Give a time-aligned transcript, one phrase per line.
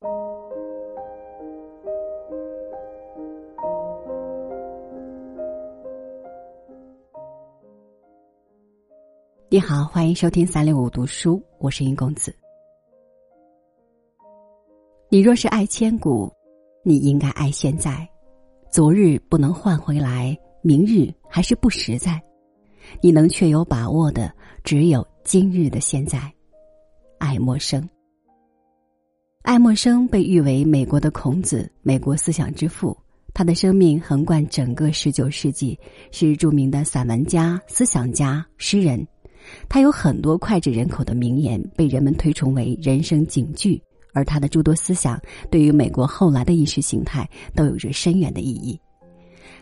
[0.00, 0.06] 你
[9.58, 12.32] 好，欢迎收听三六五读书，我是殷公子。
[15.08, 16.32] 你若是爱千古，
[16.84, 18.08] 你应该爱现在。
[18.70, 22.22] 昨日不能换回来，明日还是不实在。
[23.00, 26.32] 你能确有把握的，只有今日的现在。
[27.18, 27.90] 爱默生，
[29.48, 32.94] 爱默生被誉为美国的孔子，美国思想之父。
[33.32, 35.78] 他的生命横贯整个十九世纪，
[36.12, 39.02] 是著名的散文家、思想家、诗人。
[39.66, 45.18] 他有很多脍炙人口的名言，被人们推崇为人生警句，而他的诸多思想
[45.50, 48.78] 对于美国后来的意识形态都有着深远的意义。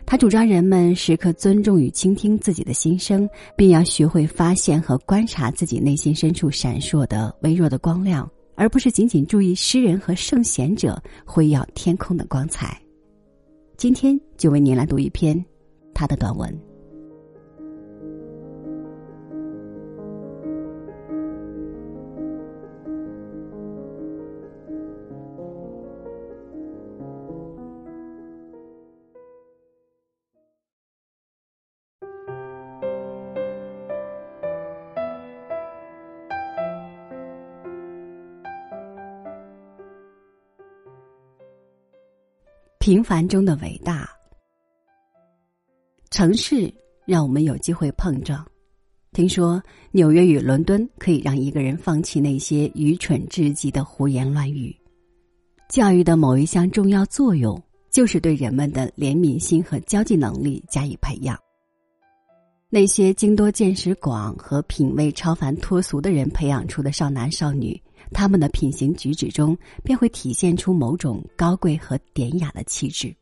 [0.05, 3.25] 他主张人们时刻尊重与倾听自己的心声，
[3.55, 12.77] 并要学会发现和观察自己内心深处闪烁的微弱的光亮，而不是仅仅注意诗人和圣贤者辉耀天空的光彩。
[13.77, 15.41] 今天就为您来读一篇
[15.93, 16.66] 他的短文。
[42.87, 44.09] 平凡中的伟大，
[46.09, 46.73] 城市
[47.05, 48.47] 让我们有机会碰撞。
[49.11, 54.73] 听说纽约与伦敦可以让一个人放弃那些愚蠢至极的胡言乱语。
[55.67, 61.37] 教育的某一项重要作用，就是对人们的怜悯心和交际能力加以培养。
[62.69, 67.83] 那些经多见识广和品味超凡脱俗的人培养出的少男少女。
[68.11, 73.13] 他们的品行举止中便会体现出某种高贵和典雅的气质。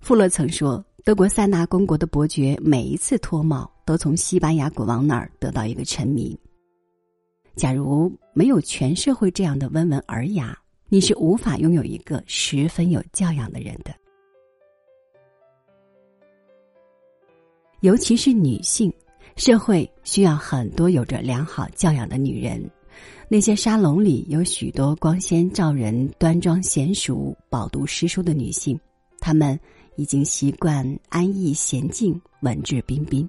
[0.00, 6.36] 富勒曾说：“德国塞纳公国的伯爵每一次脱帽，都从西班牙国王那儿得到一个臣民。”
[7.56, 13.94] 假如没有全社会这样的温文尔雅，你是无法拥有一个十分有教养的人的。
[17.80, 18.92] 尤其是女性，
[19.36, 22.70] 社会需要很多有着良好教养的女人。
[23.34, 28.78] 那些沙龙里有许多光鲜照人、端庄娴熟、饱读诗书的女性，
[29.18, 29.58] 她们
[29.96, 33.28] 已经习惯安逸娴静、文质彬彬，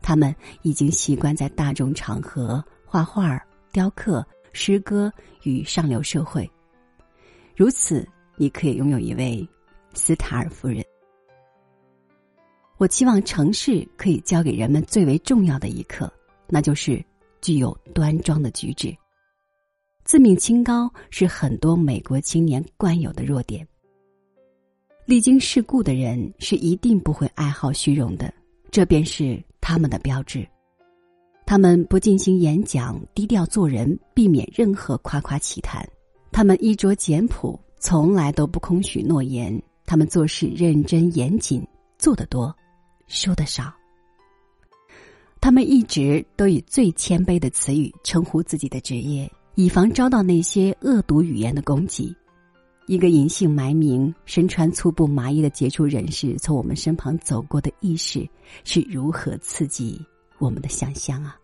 [0.00, 3.38] 她们已经习惯在大众场合画画、
[3.70, 5.12] 雕刻、诗歌
[5.42, 6.50] 与上流社会。
[7.54, 9.46] 如此，你可以拥有一位
[9.92, 10.82] 斯塔尔夫人。
[12.78, 16.10] 我期望城市可以教给人们最为重要的一课，
[16.48, 17.04] 那就是
[17.42, 18.96] 具有端庄的举止。
[20.04, 23.66] 自命清高是很多美国青年惯有的弱点。
[25.06, 28.32] 历经世故的人是一定不会爱好虚荣的，
[28.70, 30.46] 这便是他们的标志。
[31.46, 35.86] 他们不进行演讲，低调做人，避免任何夸夸其谈。
[36.30, 39.60] 他们衣着简朴，从来都不空许诺言。
[39.86, 41.66] 他们做事认真严谨，
[41.98, 42.54] 做得多，
[43.06, 43.72] 说得少。
[45.40, 49.30] 他们一直都以最谦卑的词语称呼自己的职业。
[49.56, 52.14] 以防遭到那些恶毒语言的攻击，
[52.86, 58.28] 一个隐姓埋名、身穿粗布麻衣的杰出人士从我们身旁走过的意识，
[58.64, 60.04] 是如何刺激
[60.38, 61.38] 我们的想象啊！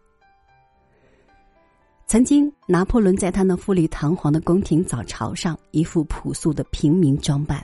[2.09, 7.60] 曾经，拿破仑在他那富丽堂皇的宫廷早朝上，一副朴素的平民装扮；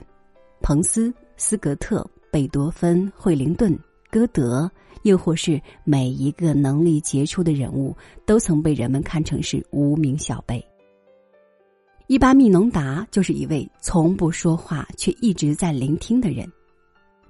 [0.61, 3.77] 彭斯、斯格特、贝多芬、惠灵顿。
[4.09, 4.71] 歌德，
[5.07, 7.95] 又或是每一个能力杰出的人物，
[8.25, 10.63] 都曾被人们看成是无名小辈。
[12.07, 16.49] 伊巴密农达就是一位从不说话却一直在聆听的人。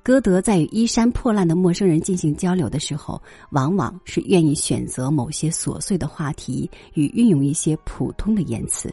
[0.03, 3.21] 歌德在与衣衫破烂的陌生人进行交流的时候，
[3.51, 8.89] 往往是愿意选择某些琐碎的话题与运用一些普通的言辞。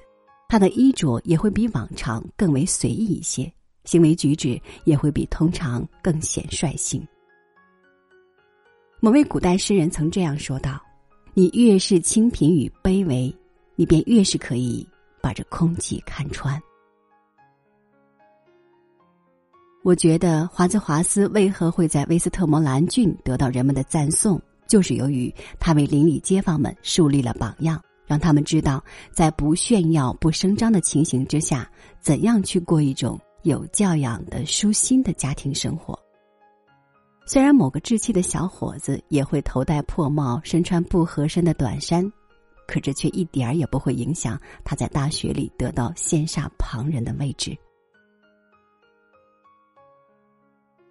[0.48, 3.52] 他的衣着也会比往常更为随意一些，
[3.84, 7.06] 行为举止也会比通常更显率性。
[9.04, 10.80] 某位古代诗人曾这样说道
[11.36, 13.30] ：“你越是清贫与卑微，
[13.76, 14.88] 你便越是可以
[15.20, 16.58] 把这空气看穿。”
[19.84, 25.30] 我觉得华兹华斯为何会在威斯特摩兰郡得到人们的赞颂，就是由于
[25.60, 35.94] 他为邻里街坊们树立了榜样，让他们知道在不炫耀、不声张的情形之下，怎样去过一种有教养的、舒心的家庭生活。
[37.26, 42.10] 虽然某个稚气的小伙子也会头戴破帽、身穿不合身的短衫，
[42.66, 47.56] 可这却一点儿也不会影响他在大学里得到羡煞旁人的位置。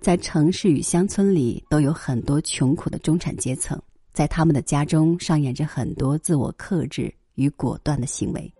[0.02, 3.80] 在城市与乡村里，都有很多穷苦的中产阶层，
[4.12, 8.52] 在他们的家中上演着很多自我克制与果断的行为。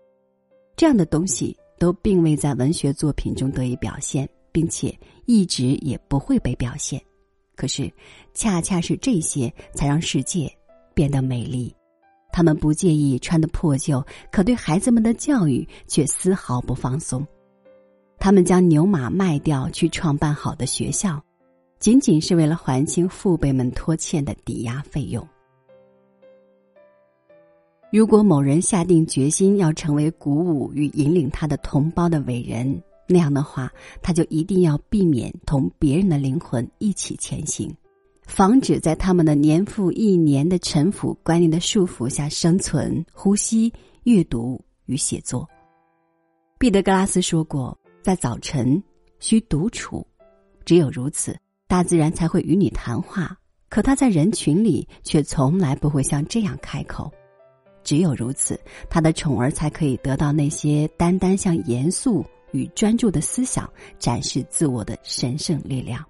[0.76, 7.02] 这样的东西都并未在文学作品中得以表现，并且一直也不会被表现。
[7.56, 7.92] 可是，
[8.34, 10.50] 恰恰是这些，才让世界
[10.94, 11.74] 变得美丽。
[12.32, 17.24] 他们不介意穿的破旧，可对孩子们的教育却丝毫不放松。
[18.18, 21.22] 他们将牛马卖掉去创办好的学校，
[21.78, 25.24] 仅仅是为了还清父辈们拖欠的抵押费用。
[27.92, 33.72] 如果某人下定决心要成为鼓舞与引领他的同胞的伟人，那样的话，
[34.02, 37.74] 他就一定要避免同别人的灵魂一起前行，
[38.22, 43.72] 防止在他们的年复一年的臣服观念的束缚下生存、呼吸、
[44.04, 45.48] 阅读与写作。
[46.58, 48.82] 毕德格拉斯说过：“在早晨
[49.18, 50.06] 需独处，
[50.64, 51.36] 只有如此，
[51.68, 53.36] 大自然才会与你谈话。
[53.68, 57.12] 可他在人群里却从来不会像这样开口。”
[57.84, 58.58] 只有如此，
[58.88, 62.24] 他的宠儿才可以得到那些单单向严肃
[62.54, 63.68] 与专注的思想
[63.98, 66.02] 展示自我的神圣力量。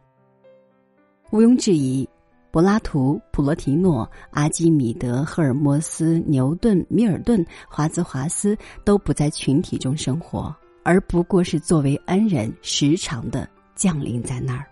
[1.31, 2.09] 毋庸置疑，
[2.53, 10.55] 柏拉图、普罗提诺、阿基米德、赫尔墨斯、牛顿、米尔顿、华兹华斯都不在群体中生活，
[10.85, 14.65] 而不过是作为恩人时常的降临在那儿。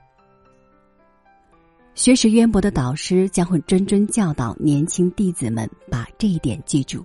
[1.94, 7.04] 学识渊博的导师将会谆谆教导年轻弟子们把这一点记住，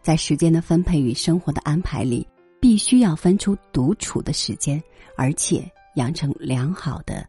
[0.00, 2.26] 在时间的分配与生活的安排里，
[2.60, 4.82] 必须要分出独处的时间，
[5.16, 7.28] 而且养成良好的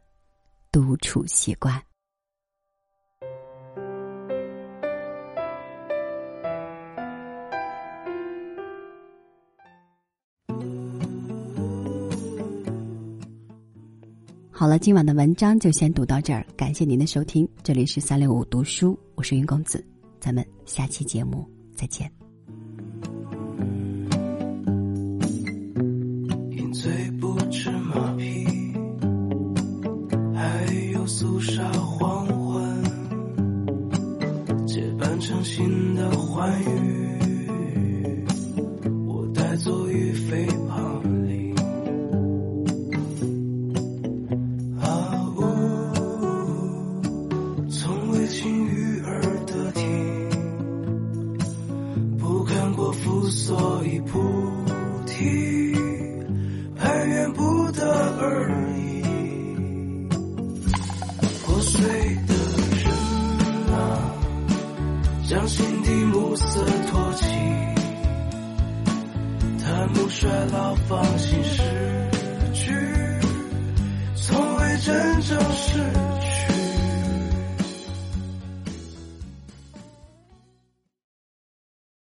[0.72, 1.81] 独处习惯。
[14.52, 17.48] 好了，今晚的文章就先读到这儿，感谢您的收听。
[17.64, 19.81] 这里是三六五读书，我是云公子，
[20.20, 22.12] 咱们下期节目再见。
[52.81, 54.18] 我夫所以菩
[55.06, 55.76] 提
[56.80, 57.84] 哀怨不得
[58.22, 59.02] 而已。
[61.44, 61.84] 破碎
[62.26, 62.34] 的
[62.84, 62.94] 人
[63.74, 64.16] 啊
[65.28, 67.26] 将心底暮色托起
[69.62, 71.89] 檀木衰老放心事